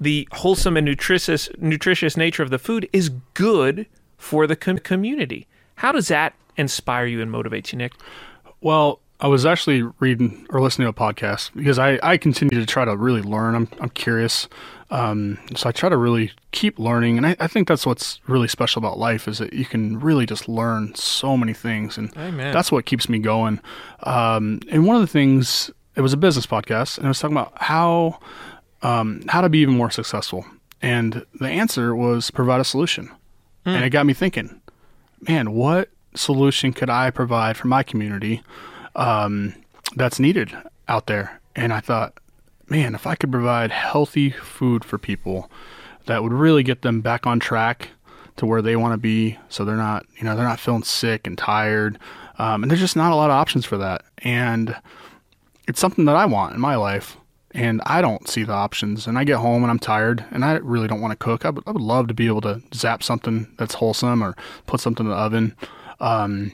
[0.00, 5.46] the wholesome and nutritious nutritious nature of the food, is good for the com- community.
[5.76, 7.92] How does that inspire you and motivate you, Nick?
[8.60, 12.66] Well, I was actually reading or listening to a podcast because I, I continue to
[12.66, 13.56] try to really learn.
[13.56, 14.48] I'm, I'm curious.
[14.90, 17.16] Um, so I try to really keep learning.
[17.16, 20.24] And I, I, think that's what's really special about life is that you can really
[20.24, 21.98] just learn so many things.
[21.98, 22.54] And Amen.
[22.54, 23.60] that's what keeps me going.
[24.04, 27.36] Um, and one of the things, it was a business podcast and it was talking
[27.36, 28.20] about how,
[28.82, 30.46] um, how to be even more successful.
[30.80, 33.08] And the answer was provide a solution.
[33.66, 33.74] Mm.
[33.74, 34.62] And it got me thinking,
[35.28, 38.42] man, what solution could I provide for my community?
[38.98, 39.54] Um,
[39.96, 40.54] that's needed
[40.88, 41.40] out there.
[41.56, 42.18] And I thought,
[42.68, 45.50] man, if I could provide healthy food for people,
[46.06, 47.90] that would really get them back on track
[48.36, 49.38] to where they want to be.
[49.48, 51.98] So they're not, you know, they're not feeling sick and tired.
[52.38, 54.02] Um, and there's just not a lot of options for that.
[54.18, 54.76] And
[55.66, 57.16] it's something that I want in my life.
[57.52, 59.06] And I don't see the options.
[59.06, 61.44] And I get home and I'm tired and I really don't want to cook.
[61.44, 65.06] I would, would love to be able to zap something that's wholesome or put something
[65.06, 65.56] in the oven.
[66.00, 66.52] Um,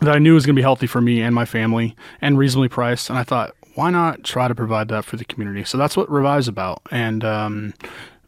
[0.00, 2.68] that I knew was going to be healthy for me and my family and reasonably
[2.68, 3.10] priced.
[3.10, 5.64] And I thought, why not try to provide that for the community?
[5.64, 6.82] So that's what Revive's about.
[6.90, 7.74] And um,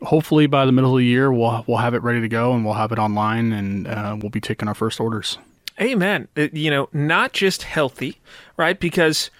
[0.02, 2.64] hopefully by the middle of the year, we'll we'll have it ready to go and
[2.64, 5.38] we'll have it online and uh, we'll be taking our first orders.
[5.80, 6.28] Amen.
[6.36, 8.20] It, you know, not just healthy,
[8.56, 8.78] right?
[8.78, 9.30] Because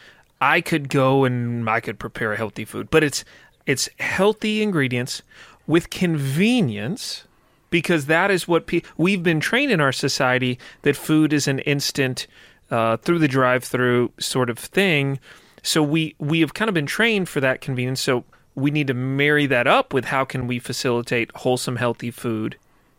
[0.41, 3.25] I could go and I could prepare a healthy food, but it's
[3.67, 5.23] it's healthy ingredients
[5.67, 7.25] with convenience
[7.71, 11.61] because that is what pe- we've been trained in our society that food is an
[11.61, 12.27] instant
[12.71, 15.19] uh, through the drive-through sort of thing.
[15.63, 18.01] So we we have kind of been trained for that convenience.
[18.01, 22.57] So we need to marry that up with how can we facilitate wholesome, healthy food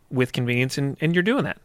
[0.10, 1.58] with convenience, and, and you're doing that.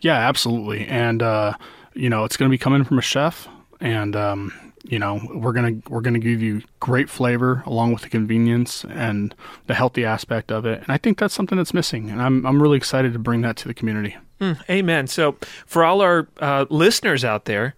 [0.00, 0.86] Yeah, absolutely.
[0.86, 1.54] And uh,
[1.94, 3.48] you know, it's going to be coming from a chef,
[3.80, 4.52] and um,
[4.84, 9.34] you know we're gonna we're gonna give you great flavor along with the convenience and
[9.66, 10.80] the healthy aspect of it.
[10.80, 13.56] And i think that's something that's missing and i'm, I'm really excited to bring that
[13.58, 14.16] to the community.
[14.40, 15.06] Mm, amen.
[15.06, 17.74] So for all our uh, listeners out there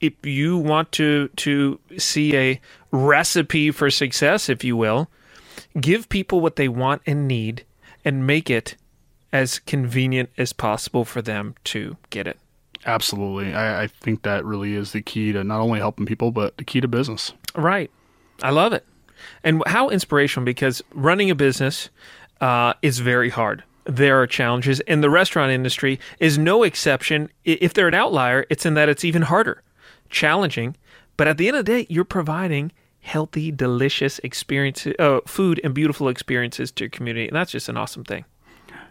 [0.00, 2.60] if you want to to see a
[2.90, 5.08] recipe for success if you will
[5.80, 7.64] give people what they want and need
[8.04, 8.76] and make it
[9.32, 12.38] as convenient as possible for them to get it
[12.86, 13.54] Absolutely.
[13.54, 16.64] I, I, think that really is the key to not only helping people, but the
[16.64, 17.32] key to business.
[17.54, 17.90] Right.
[18.42, 18.86] I love it.
[19.44, 21.90] And how inspirational because running a business
[22.40, 23.64] uh, is very hard.
[23.84, 27.28] There are challenges, and the restaurant industry is no exception.
[27.44, 29.62] If they're an outlier, it's in that it's even harder,
[30.08, 30.76] challenging.
[31.16, 35.74] But at the end of the day, you're providing healthy, delicious experiences, uh, food, and
[35.74, 37.26] beautiful experiences to your community.
[37.26, 38.24] And that's just an awesome thing.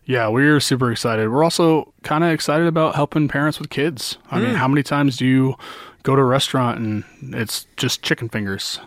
[0.10, 1.30] Yeah, we're super excited.
[1.30, 4.18] We're also kind of excited about helping parents with kids.
[4.32, 4.44] I mm.
[4.46, 5.54] mean, how many times do you
[6.02, 7.04] go to a restaurant and
[7.36, 8.80] it's just chicken fingers?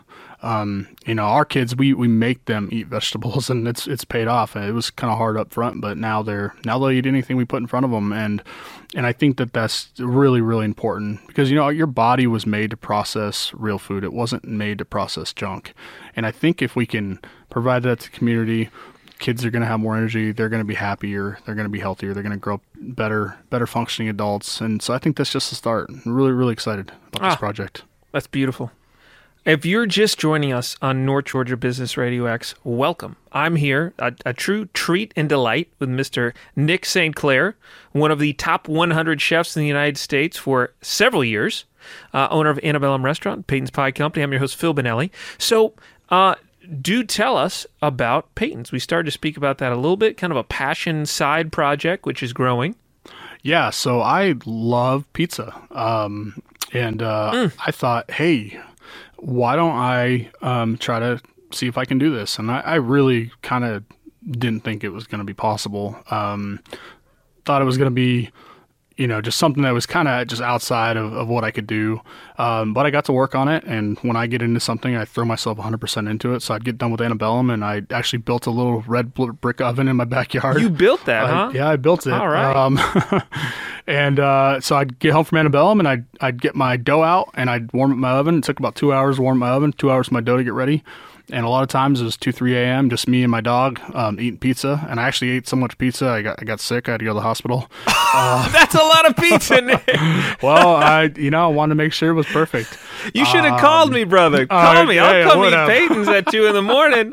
[0.43, 4.27] Um, you know, our kids, we, we make them eat vegetables, and it's it's paid
[4.27, 4.57] off.
[4.57, 7.45] It was kind of hard up front, but now they're now they'll eat anything we
[7.45, 8.43] put in front of them, and
[8.97, 12.71] and I think that that's really really important because you know your body was made
[12.71, 14.03] to process real food.
[14.03, 15.73] It wasn't made to process junk,
[16.17, 18.71] and I think if we can provide that to community,
[19.23, 20.33] kids are going to have more energy.
[20.33, 21.39] They're going to be happier.
[21.47, 22.13] They're going to be healthier.
[22.13, 24.61] They're going to grow up better, better functioning adults.
[24.61, 25.89] And so I think that's just the start.
[25.89, 27.85] I'm really, really excited about ah, this project.
[28.11, 28.73] That's beautiful.
[29.45, 33.17] If you're just joining us on North Georgia Business Radio X, welcome.
[33.33, 36.33] I'm here, a, a true treat and delight with Mr.
[36.55, 37.15] Nick St.
[37.15, 37.57] Clair,
[37.93, 41.65] one of the top 100 chefs in the United States for several years,
[42.13, 44.23] uh, owner of Antebellum Restaurant, Peyton's Pie Company.
[44.23, 45.11] I'm your host, Phil Bonelli.
[45.39, 45.75] So,
[46.11, 46.35] uh,
[46.81, 48.73] do tell us about Peyton's.
[48.73, 52.07] We started to speak about that a little bit, kind of a passion side project,
[52.07, 52.77] which is growing.
[53.43, 55.55] Yeah, so I love pizza.
[55.73, 56.41] Um,
[56.73, 57.53] and uh, mm.
[57.67, 58.61] I thought, hey,
[59.17, 61.21] why don't I um, try to
[61.53, 62.39] see if I can do this?
[62.39, 63.85] And I, I really kind of
[64.31, 65.97] didn't think it was going to be possible.
[66.11, 66.61] Um,
[67.45, 68.31] thought it was going to be
[68.97, 71.67] you know, just something that was kind of just outside of, of what I could
[71.67, 72.01] do.
[72.39, 73.65] Um, but I got to work on it.
[73.65, 76.43] And when I get into something, I throw myself 100% into it.
[76.43, 79.89] So I'd get done with antebellum and I actually built a little red brick oven
[79.89, 80.61] in my backyard.
[80.61, 81.51] You built that, I, huh?
[81.55, 82.13] Yeah, I built it.
[82.13, 82.55] All right.
[82.55, 82.79] Um,
[83.87, 87.31] and uh, so I'd get home from antebellum and I'd, I'd get my dough out
[87.35, 88.39] and I'd warm up my oven.
[88.39, 90.45] It took about two hours to warm my oven, two hours for my dough to
[90.45, 90.83] get ready.
[91.31, 93.81] And a lot of times it was 2, 3 a.m., just me and my dog
[93.95, 94.87] um, eating pizza.
[94.89, 96.89] And I actually ate so much pizza, I got, I got sick.
[96.89, 97.71] I had to go to the hospital.
[97.87, 99.87] That's a lot of pizza, Nick.
[100.43, 102.77] well, I, you know, I wanted to make sure it was perfect.
[103.15, 104.47] You should have called me, brother.
[104.47, 104.99] Call uh, me.
[104.99, 105.89] I'll yeah, come eat.
[105.89, 107.13] Peyton's at 2 in the morning.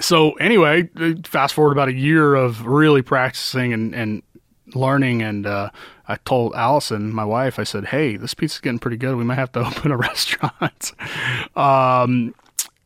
[0.00, 0.88] so anyway,
[1.24, 4.22] fast forward about a year of really practicing and, and
[4.74, 5.70] learning, and uh,
[6.08, 9.16] I told Allison, my wife, I said, "Hey, this pizza's getting pretty good.
[9.16, 10.92] We might have to open a restaurant."
[11.56, 12.34] um,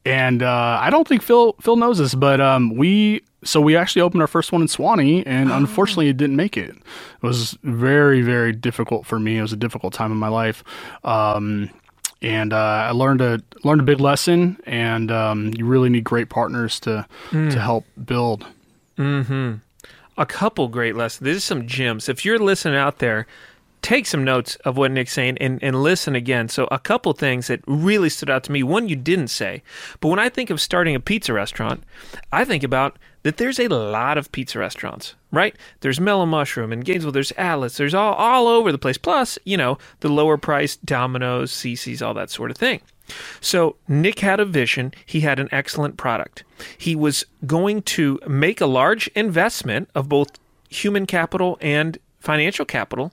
[0.05, 4.03] and uh, I don't think Phil Phil knows this, but um, we so we actually
[4.03, 6.71] opened our first one in Suwanee, and unfortunately, it didn't make it.
[6.71, 9.39] It was very very difficult for me.
[9.39, 10.65] It was a difficult time in my life.
[11.05, 11.71] Um,
[12.21, 16.29] and uh, I learned a learned a big lesson, and um, you really need great
[16.31, 17.07] partners to
[17.51, 18.47] to help build.
[20.17, 21.25] A couple great lessons.
[21.25, 22.09] There's some gems.
[22.09, 23.27] If you're listening out there,
[23.83, 26.49] take some notes of what Nick's saying and, and listen again.
[26.49, 28.63] So, a couple things that really stood out to me.
[28.63, 29.63] One you didn't say,
[30.01, 31.83] but when I think of starting a pizza restaurant,
[32.33, 35.55] I think about that there's a lot of pizza restaurants, right?
[35.81, 38.99] There's Mellow Mushroom in Gainesville, there's Atlas, there's all, all over the place.
[38.99, 42.81] Plus, you know, the lower priced Domino's, CiCi's, all that sort of thing.
[43.41, 44.93] So Nick had a vision.
[45.05, 46.45] He had an excellent product.
[46.79, 53.13] He was going to make a large investment of both human capital and financial capital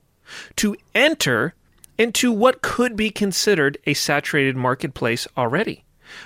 [0.57, 1.53] to enter
[1.97, 5.83] into what could be considered a saturated marketplace already.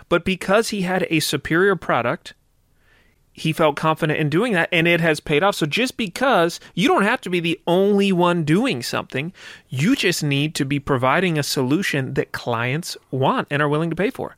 [0.10, 2.34] But because he had a superior product,
[3.34, 5.56] he felt confident in doing that and it has paid off.
[5.56, 9.34] So just because you don't have to be the only one doing something,
[9.70, 13.96] you just need to be providing a solution that clients want and are willing to
[13.96, 14.38] pay for.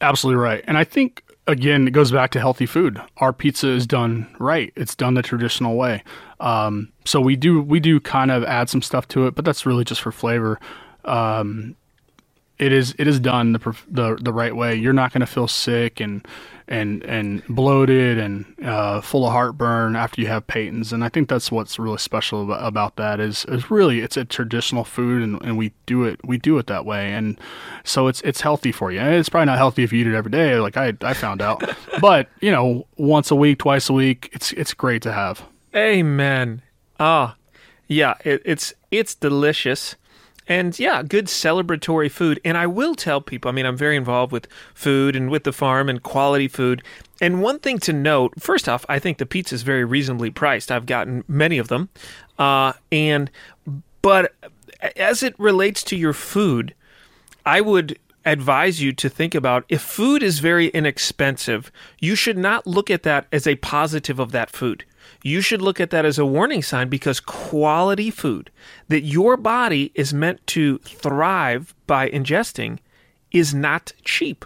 [0.00, 0.64] Absolutely right.
[0.66, 3.00] And I think again, it goes back to healthy food.
[3.18, 4.72] Our pizza is done right.
[4.76, 6.02] It's done the traditional way.
[6.38, 9.66] Um, so we do we do kind of add some stuff to it, but that's
[9.66, 10.58] really just for flavor.
[11.04, 11.76] Um,
[12.58, 14.74] it is it is done the the the right way.
[14.76, 16.26] You're not going to feel sick and
[16.70, 20.92] and and bloated and uh, full of heartburn after you have Peyton's.
[20.92, 24.84] And I think that's what's really special about, that is is really it's a traditional
[24.84, 27.12] food and, and we do it we do it that way.
[27.12, 27.38] And
[27.82, 29.00] so it's it's healthy for you.
[29.00, 31.42] And It's probably not healthy if you eat it every day, like I I found
[31.42, 31.62] out.
[32.00, 35.42] but you know, once a week, twice a week, it's it's great to have.
[35.74, 36.62] Amen.
[37.00, 37.36] Ah,
[37.88, 39.96] yeah, it, it's it's delicious.
[40.50, 42.40] And yeah, good celebratory food.
[42.44, 45.52] And I will tell people, I mean, I'm very involved with food and with the
[45.52, 46.82] farm and quality food.
[47.20, 50.72] And one thing to note, first off, I think the pizza is very reasonably priced.
[50.72, 51.88] I've gotten many of them.
[52.36, 53.30] Uh, and,
[54.02, 54.34] but
[54.96, 56.74] as it relates to your food,
[57.46, 62.66] I would advise you to think about if food is very inexpensive, you should not
[62.66, 64.84] look at that as a positive of that food.
[65.22, 68.50] You should look at that as a warning sign because quality food
[68.88, 72.78] that your body is meant to thrive by ingesting
[73.30, 74.44] is not cheap.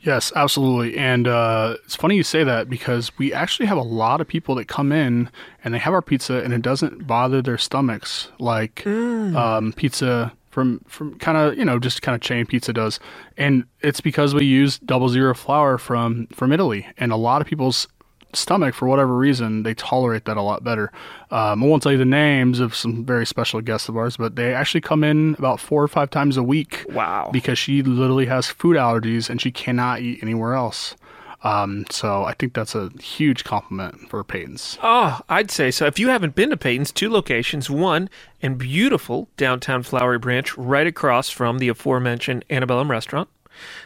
[0.00, 0.96] Yes, absolutely.
[0.96, 4.54] And uh, it's funny you say that because we actually have a lot of people
[4.54, 5.28] that come in
[5.64, 10.80] and they have our pizza and it doesn't bother their stomachs like um, pizza from
[10.86, 13.00] from kind of you know just kind of chain pizza does.
[13.36, 17.48] And it's because we use double zero flour from from Italy, and a lot of
[17.48, 17.88] people's
[18.32, 20.92] stomach for whatever reason they tolerate that a lot better.
[21.30, 24.36] Um, I won't tell you the names of some very special guests of ours, but
[24.36, 26.84] they actually come in about four or five times a week.
[26.90, 27.30] Wow.
[27.32, 30.94] Because she literally has food allergies and she cannot eat anywhere else.
[31.42, 34.76] Um, so I think that's a huge compliment for Peyton's.
[34.82, 35.86] Oh, I'd say so.
[35.86, 38.10] If you haven't been to Peyton's, two locations, one
[38.40, 43.28] in beautiful downtown Flowery Branch, right across from the aforementioned Antebellum restaurant.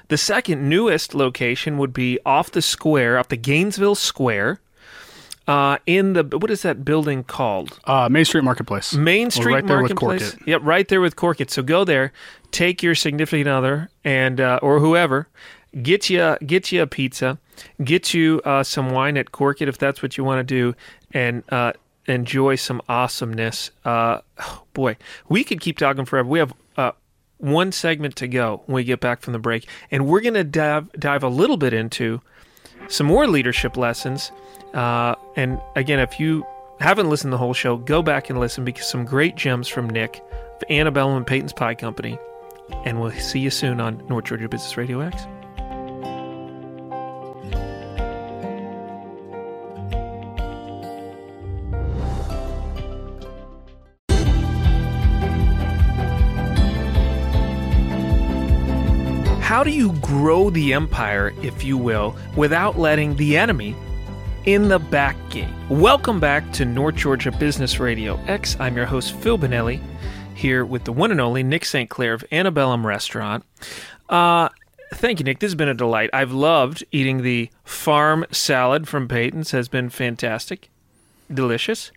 [0.09, 4.61] The second newest location would be off the square, off the Gainesville Square,
[5.47, 7.79] uh, in the what is that building called?
[7.85, 8.95] Uh, Main Street Marketplace.
[8.95, 10.35] Main We're Street right there with Marketplace.
[10.35, 10.47] Corkit.
[10.47, 11.51] Yep, right there with Corkit.
[11.51, 12.13] So go there,
[12.53, 15.29] take your significant other and uh, or whoever,
[15.83, 17.39] get you get you a pizza,
[17.83, 20.77] get you uh, some wine at Corkit if that's what you want to do,
[21.13, 21.73] and uh,
[22.07, 23.71] enjoy some awesomeness.
[23.85, 24.97] Uh, oh, boy,
[25.29, 26.29] we could keep talking forever.
[26.29, 26.53] We have.
[27.43, 30.45] One segment to go when we get back from the break, and we're going to
[30.45, 32.21] dive dive a little bit into
[32.87, 34.31] some more leadership lessons.
[34.73, 36.47] Uh, and again, if you
[36.79, 39.91] haven't listened to the whole show, go back and listen because some great gems from
[39.91, 42.17] Nick of Antebellum and Peyton's Pie Company.
[42.85, 45.27] And we'll see you soon on North Georgia Business Radio X.
[59.53, 63.77] how do you grow the empire, if you will, without letting the enemy
[64.47, 65.53] in the back gate?
[65.69, 68.57] Welcome back to North Georgia Business Radio X.
[68.59, 69.79] I'm your host, Phil Bonelli,
[70.35, 71.91] here with the one and only Nick St.
[71.91, 73.45] Clair of Antebellum Restaurant.
[74.09, 74.49] Uh,
[74.95, 75.41] thank you, Nick.
[75.41, 76.09] This has been a delight.
[76.15, 80.71] I've loved eating the farm salad from Peyton's, has been fantastic,
[81.31, 81.93] delicious.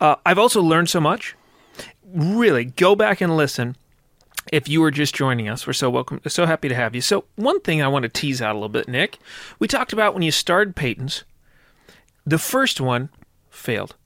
[0.00, 1.36] Uh, I've also learned so much.
[2.14, 3.76] Really, go back and listen
[4.54, 7.00] if you were just joining us, we're so welcome, so happy to have you.
[7.00, 9.18] So, one thing I want to tease out a little bit, Nick,
[9.58, 11.24] we talked about when you started Peyton's.
[12.24, 13.08] The first one
[13.50, 13.96] failed.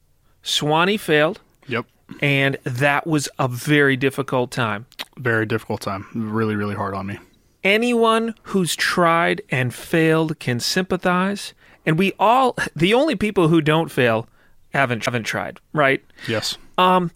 [0.43, 1.43] Suwanee failed.
[1.67, 1.85] Yep.
[2.23, 4.87] And that was a very difficult time.
[5.19, 6.07] Very difficult time.
[6.15, 7.19] Really, really hard on me.
[7.63, 11.53] Anyone who's tried and failed can sympathize.
[11.85, 14.27] And we all, the only people who don't fail
[14.73, 16.03] haven't haven't tried, right?
[16.27, 16.57] Yes.
[16.79, 17.11] Um,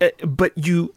[0.00, 0.94] eh, but you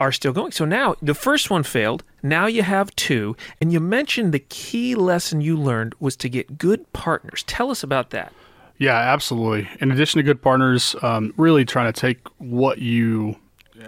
[0.00, 0.52] are still going.
[0.52, 2.04] So now the first one failed.
[2.22, 3.36] Now you have two.
[3.60, 7.42] And you mentioned the key lesson you learned was to get good partners.
[7.44, 8.32] Tell us about that.
[8.78, 9.68] Yeah, absolutely.
[9.80, 13.36] In addition to good partners, um, really trying to take what you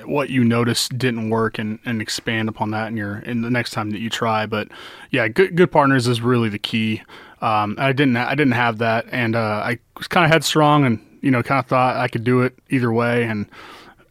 [0.05, 3.71] what you notice didn't work and, and expand upon that in your in the next
[3.71, 4.47] time that you try.
[4.47, 4.69] But
[5.11, 7.03] yeah, good good partners is really the key.
[7.41, 11.05] Um, I didn't I didn't have that, and uh, I was kind of headstrong, and
[11.23, 13.47] you know, kind of thought I could do it either way, and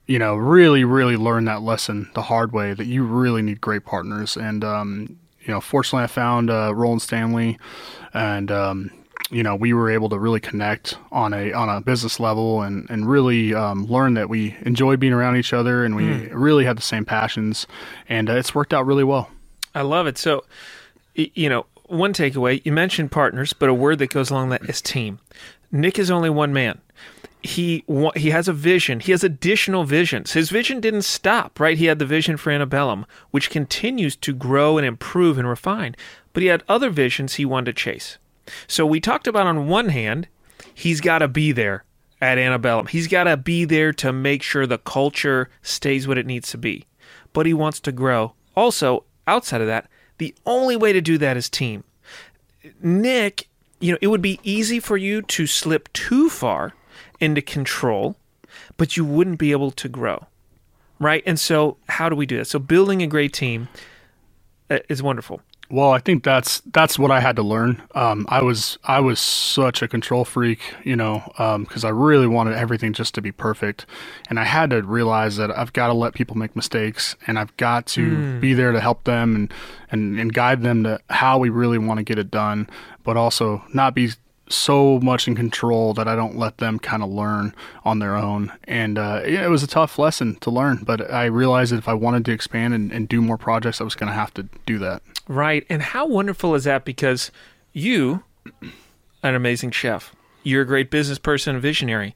[0.10, 3.86] you know, really, really learn that lesson the hard way that you really need great
[3.86, 4.36] partners.
[4.36, 7.60] And, um, you know, fortunately, I found uh, Roland Stanley,
[8.12, 8.90] and um,
[9.30, 12.90] you know, we were able to really connect on a on a business level, and
[12.90, 16.30] and really um, learn that we enjoy being around each other, and we mm.
[16.34, 17.68] really had the same passions,
[18.10, 19.30] and uh, it's worked out really well.
[19.76, 20.18] I love it.
[20.18, 20.44] So,
[21.14, 24.82] you know, one takeaway you mentioned partners, but a word that goes along that is
[24.82, 25.20] team.
[25.72, 26.82] Nick is only one man
[27.42, 27.84] he
[28.16, 29.00] he has a vision.
[29.00, 30.34] He has additional visions.
[30.34, 31.78] His vision didn't stop, right?
[31.78, 35.96] He had the vision for Antebellum, which continues to grow and improve and refine.
[36.34, 38.18] But he had other visions he wanted to chase.
[38.68, 40.28] So we talked about on one hand,
[40.74, 41.86] he's got to be there
[42.22, 42.88] at Antebellum.
[42.88, 46.58] He's got to be there to make sure the culture stays what it needs to
[46.58, 46.86] be.
[47.32, 48.34] But he wants to grow.
[48.56, 51.84] Also, outside of that, the only way to do that is team.
[52.82, 53.48] Nick,
[53.80, 56.74] you know, it would be easy for you to slip too far
[57.20, 58.16] into control,
[58.78, 60.26] but you wouldn't be able to grow.
[61.00, 61.24] Right?
[61.26, 62.46] And so, how do we do that?
[62.46, 63.70] So, building a great team
[64.70, 65.42] uh, is wonderful.
[65.72, 67.84] Well, I think that's that's what I had to learn.
[67.94, 71.22] Um, I was I was such a control freak, you know,
[71.60, 73.86] because um, I really wanted everything just to be perfect,
[74.30, 77.56] and I had to realize that I've got to let people make mistakes, and I've
[77.58, 78.42] got to mm.
[78.42, 79.54] be there to help them and,
[79.92, 82.68] and and guide them to how we really want to get it done,
[83.04, 84.10] but also not be
[84.50, 87.54] so much in control that I don't let them kind of learn
[87.86, 88.52] on their own.
[88.66, 91.94] And uh, it was a tough lesson to learn, but I realized that if I
[91.94, 94.80] wanted to expand and, and do more projects, I was going to have to do
[94.80, 95.02] that.
[95.28, 95.66] Right.
[95.70, 96.84] And how wonderful is that?
[96.84, 97.32] Because
[97.72, 98.24] you,
[99.22, 102.16] an amazing chef, you're a great business person, a visionary,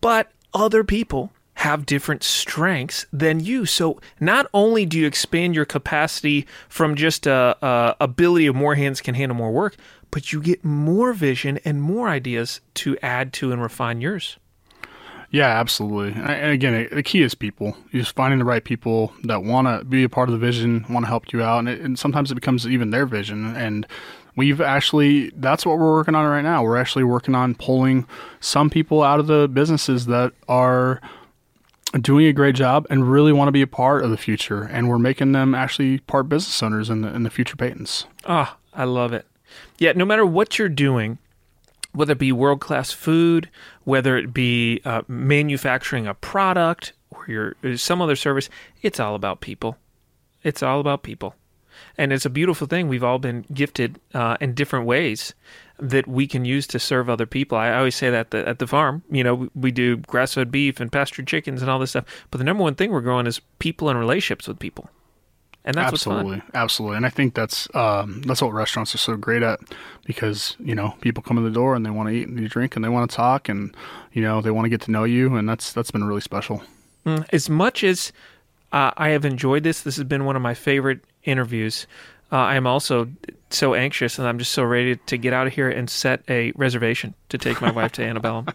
[0.00, 1.32] but other people
[1.66, 3.66] have different strengths than you.
[3.66, 8.76] So not only do you expand your capacity from just a, a ability of more
[8.76, 9.74] hands can handle more work,
[10.12, 14.36] but you get more vision and more ideas to add to and refine yours.
[15.32, 16.12] Yeah, absolutely.
[16.22, 17.76] And again, the key is people.
[17.90, 20.86] You're just finding the right people that want to be a part of the vision,
[20.88, 23.56] want to help you out, and, it, and sometimes it becomes even their vision.
[23.56, 23.88] And
[24.36, 26.62] we've actually that's what we're working on right now.
[26.62, 28.06] We're actually working on pulling
[28.38, 31.00] some people out of the businesses that are
[32.02, 34.88] doing a great job and really want to be a part of the future, and
[34.88, 38.06] we're making them actually part business owners in the in the future Peyton's.
[38.24, 39.26] Ah, I love it.
[39.78, 41.18] Yeah, no matter what you're doing,
[41.92, 43.48] whether it be world class food,
[43.84, 48.48] whether it be uh, manufacturing a product or your some other service,
[48.82, 49.76] it's all about people.
[50.42, 51.34] It's all about people,
[51.98, 52.88] and it's a beautiful thing.
[52.88, 55.34] We've all been gifted uh, in different ways
[55.78, 57.58] that we can use to serve other people.
[57.58, 60.90] I always say that at the farm, you know, we do grass fed beef and
[60.90, 62.04] pastured chickens and all this stuff.
[62.30, 64.88] But the number one thing we're growing is people and relationships with people
[65.66, 66.96] and that's absolutely, absolutely.
[66.96, 69.58] And I think that's um, that's what restaurants are so great at
[70.04, 72.48] because you know people come in the door and they want to eat and you
[72.48, 73.76] drink and they want to talk and
[74.12, 76.62] you know they want to get to know you and that's that's been really special.
[77.04, 78.12] Mm, as much as
[78.70, 81.86] uh, I have enjoyed this, this has been one of my favorite interviews.
[82.32, 83.08] Uh, I am also
[83.50, 86.52] so anxious and I'm just so ready to get out of here and set a
[86.56, 88.46] reservation to take my wife to Antebellum.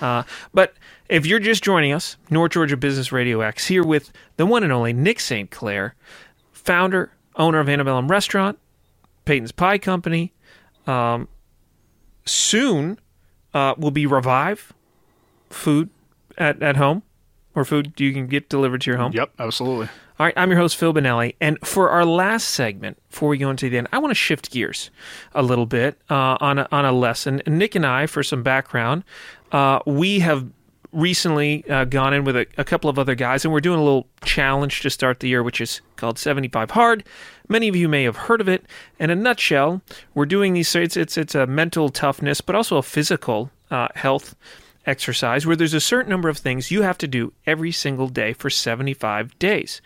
[0.00, 0.22] Uh,
[0.52, 0.74] but
[1.08, 4.72] if you're just joining us, North Georgia Business Radio X here with the one and
[4.72, 5.50] only Nick St.
[5.50, 5.94] Clair
[6.52, 8.58] founder, owner of Antebellum Restaurant,
[9.24, 10.32] Peyton's Pie Company.
[10.86, 11.28] Um,
[12.24, 12.98] soon
[13.54, 14.72] uh, will be Revive
[15.50, 15.90] food
[16.38, 17.02] at, at home
[17.54, 19.12] or food you can get delivered to your home.
[19.12, 19.88] Yep, absolutely.
[20.22, 21.34] All right, I'm your host, Phil Bonelli.
[21.40, 24.52] And for our last segment, before we go into the end, I want to shift
[24.52, 24.88] gears
[25.34, 27.42] a little bit uh, on, a, on a lesson.
[27.44, 29.02] Nick and I, for some background,
[29.50, 30.48] uh, we have
[30.92, 33.82] recently uh, gone in with a, a, couple of other guys, and we're doing a
[33.82, 37.02] little challenge to start the year, which is called 75 Hard.
[37.48, 38.64] Many of you may have heard of it.
[39.00, 39.82] In a nutshell,
[40.14, 40.72] we're doing these.
[40.76, 44.36] It's it's it's a mental toughness, but also a physical uh, health
[44.86, 48.32] exercise where there's a certain number of things you have to do every single day
[48.32, 49.80] for 75 days,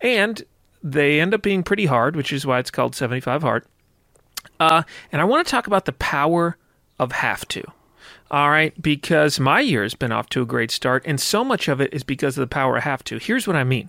[0.00, 0.42] and
[0.82, 3.64] they end up being pretty hard, which is why it's called 75 Hard.
[4.60, 4.82] Uh,
[5.12, 6.56] and I want to talk about the power
[6.98, 7.62] of have to.
[8.30, 11.68] All right, because my year has been off to a great start, and so much
[11.68, 13.18] of it is because of the power of have to.
[13.18, 13.88] Here's what I mean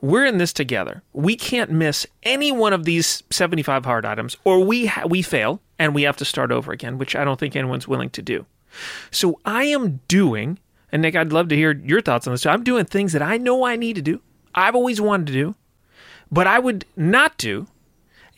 [0.00, 1.02] we're in this together.
[1.12, 5.60] We can't miss any one of these 75 hard items, or we, ha- we fail
[5.78, 8.46] and we have to start over again, which I don't think anyone's willing to do.
[9.10, 10.58] So I am doing,
[10.92, 12.46] and Nick, I'd love to hear your thoughts on this.
[12.46, 14.20] I'm doing things that I know I need to do,
[14.54, 15.54] I've always wanted to do,
[16.30, 17.66] but I would not do,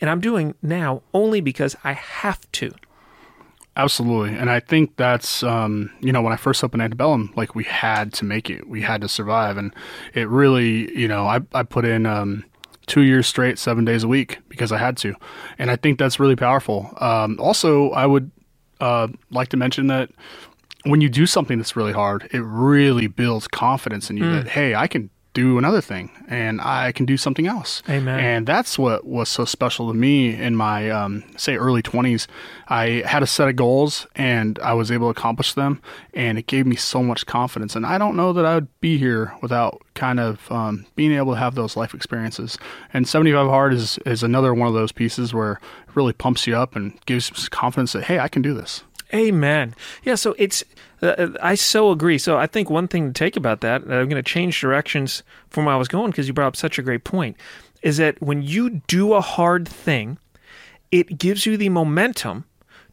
[0.01, 2.73] and I'm doing now only because I have to.
[3.75, 4.37] Absolutely.
[4.37, 8.11] And I think that's, um, you know, when I first opened Antebellum, like we had
[8.15, 9.55] to make it, we had to survive.
[9.55, 9.73] And
[10.13, 12.43] it really, you know, I, I put in um,
[12.87, 15.15] two years straight, seven days a week because I had to.
[15.57, 16.93] And I think that's really powerful.
[16.97, 18.31] Um, also, I would
[18.79, 20.09] uh, like to mention that
[20.83, 24.33] when you do something that's really hard, it really builds confidence in you mm.
[24.33, 27.83] that, hey, I can do another thing and I can do something else.
[27.87, 28.19] Amen.
[28.19, 32.27] And that's what was so special to me in my, um, say, early 20s.
[32.67, 35.81] I had a set of goals and I was able to accomplish them,
[36.13, 37.75] and it gave me so much confidence.
[37.75, 41.33] And I don't know that I would be here without kind of um, being able
[41.33, 42.57] to have those life experiences.
[42.93, 45.59] And 75 Hard is, is another one of those pieces where
[45.99, 48.83] really pumps you up and gives confidence that, hey, I can do this.
[49.13, 49.75] Amen.
[50.03, 50.63] Yeah, so it's
[51.01, 52.17] uh, I so agree.
[52.17, 55.65] So I think one thing to take about that, I'm going to change directions from
[55.65, 57.35] where I was going because you brought up such a great point,
[57.81, 60.17] is that when you do a hard thing,
[60.91, 62.45] it gives you the momentum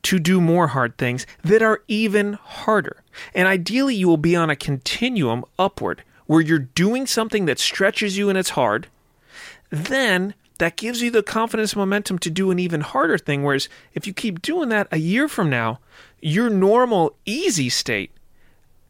[0.02, 3.02] to do more hard things that are even harder.
[3.34, 8.16] And ideally, you will be on a continuum upward where you're doing something that stretches
[8.16, 8.88] you and it's hard.
[9.70, 13.42] Then that gives you the confidence and momentum to do an even harder thing.
[13.42, 15.80] Whereas if you keep doing that a year from now,
[16.20, 18.10] your normal easy state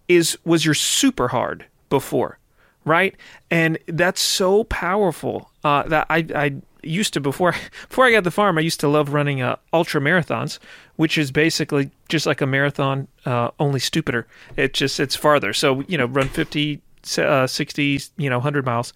[0.09, 2.39] is was your super hard before,
[2.85, 3.15] right?
[3.51, 7.55] And that's so powerful uh, that I, I used to before
[7.89, 8.59] before I got the farm.
[8.59, 10.59] I used to love running uh, ultra marathons,
[10.97, 14.27] which is basically just like a marathon, uh, only stupider.
[14.57, 15.53] It just it's farther.
[15.53, 16.81] So you know, run 50,
[17.19, 18.93] uh, 60, you know, hundred miles.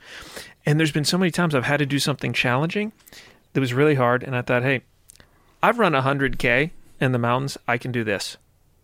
[0.66, 2.92] And there's been so many times I've had to do something challenging
[3.52, 4.82] that was really hard, and I thought, hey,
[5.62, 8.36] I've run 100k in the mountains, I can do this,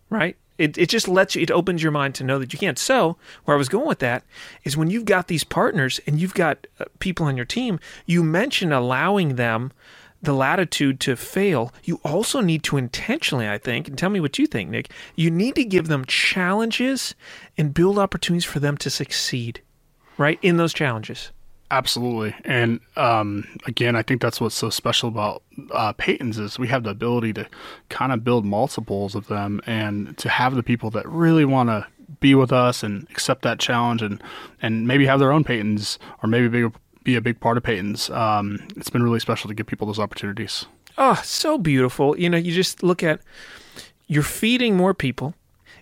[0.09, 0.35] right?
[0.57, 2.79] It, it just lets you, it opens your mind to know that you can't.
[2.79, 3.15] So,
[3.45, 4.23] where I was going with that
[4.63, 8.23] is when you've got these partners and you've got uh, people on your team, you
[8.23, 9.71] mentioned allowing them
[10.21, 11.71] the latitude to fail.
[11.83, 15.29] You also need to intentionally, I think, and tell me what you think, Nick, you
[15.29, 17.13] need to give them challenges
[17.55, 19.61] and build opportunities for them to succeed,
[20.17, 20.39] right?
[20.41, 21.31] In those challenges.
[21.69, 26.69] Absolutely, and um, again, I think that's what's so special about uh, Peyton's is we
[26.69, 27.47] have the ability to
[27.89, 31.85] kind of build multiples of them, and to have the people that really want to
[32.21, 34.23] be with us and accept that challenge, and
[34.61, 38.09] and maybe have their own Peyton's, or maybe be, be a big part of Peyton's.
[38.11, 40.65] Um, it's been really special to give people those opportunities.
[40.97, 42.17] Oh, so beautiful!
[42.17, 43.19] You know, you just look at
[44.07, 45.33] you're feeding more people.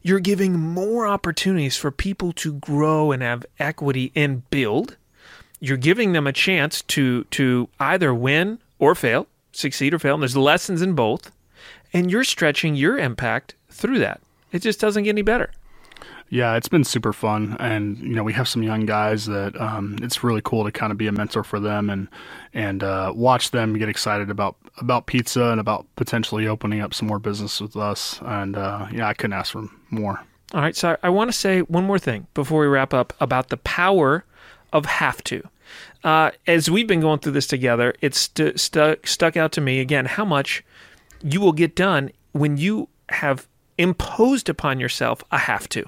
[0.01, 4.97] You're giving more opportunities for people to grow and have equity and build
[5.67, 10.13] you're giving them a chance to to either win or fail, succeed or fail.
[10.15, 11.31] And there's lessons in both,
[11.93, 14.21] and you're stretching your impact through that.
[14.51, 15.51] It just doesn't get any better.
[16.29, 19.97] Yeah, it's been super fun, and you know we have some young guys that um,
[20.01, 22.07] it's really cool to kind of be a mentor for them and
[22.53, 27.07] and uh, watch them get excited about about pizza and about potentially opening up some
[27.07, 28.19] more business with us.
[28.23, 30.21] And uh, yeah, I couldn't ask for more.
[30.53, 33.49] All right, so I want to say one more thing before we wrap up about
[33.49, 34.25] the power
[34.73, 35.47] of have to.
[36.03, 39.79] Uh, as we've been going through this together, it's st- stuck stuck out to me
[39.79, 40.63] again how much
[41.23, 43.47] you will get done when you have
[43.77, 45.85] imposed upon yourself a have to.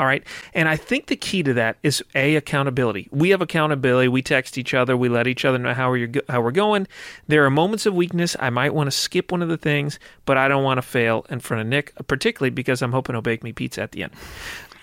[0.00, 0.26] All right.
[0.54, 3.06] And I think the key to that is a accountability.
[3.10, 4.08] We have accountability.
[4.08, 4.96] We text each other.
[4.96, 6.86] We let each other know how we're how we're going.
[7.28, 8.34] There are moments of weakness.
[8.40, 11.26] I might want to skip one of the things, but I don't want to fail
[11.28, 14.12] in front of Nick, particularly because I'm hoping he'll bake me pizza at the end.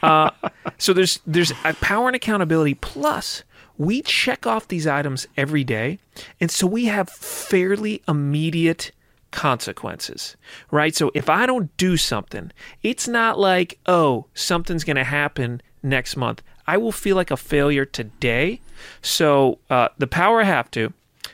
[0.03, 0.29] Uh,
[0.77, 2.75] so there's there's power and accountability.
[2.75, 3.41] Plus,
[3.77, 5.99] we check off these items every day,
[6.39, 8.91] and so we have fairly immediate
[9.31, 10.35] consequences,
[10.71, 10.95] right?
[10.95, 12.51] So if I don't do something,
[12.81, 16.41] it's not like, oh, something's going to happen next month.
[16.65, 18.61] I will feel like a failure today.
[19.01, 20.91] So uh, the power I have to,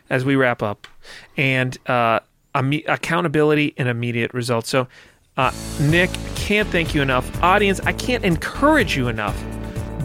[0.10, 0.88] as we wrap up,
[1.38, 2.20] and uh,
[2.56, 4.70] accountability and immediate results.
[4.70, 4.88] So,
[5.38, 7.41] uh, Nick, can't thank you enough.
[7.41, 9.41] Audience, I can't encourage you enough.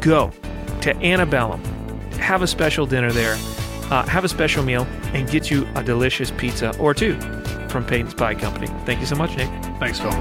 [0.01, 0.33] Go
[0.81, 1.63] to Antebellum,
[2.19, 3.35] have a special dinner there,
[3.91, 7.19] uh, have a special meal, and get you a delicious pizza or two
[7.69, 8.67] from Peyton's Pie Company.
[8.85, 9.49] Thank you so much, Nick.
[9.79, 10.13] Thanks, Phil.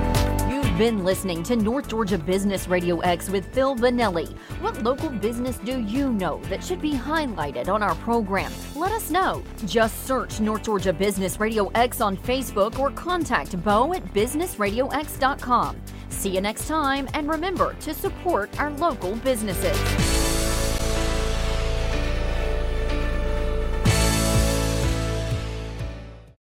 [0.50, 4.36] You've been listening to North Georgia Business Radio X with Phil Bonelli.
[4.62, 8.52] What local business do you know that should be highlighted on our program?
[8.76, 9.44] Let us know.
[9.66, 15.78] Just search North Georgia Business Radio X on Facebook or contact Bo at businessradiox.com.
[16.10, 20.37] See you next time, and remember to support our local businesses.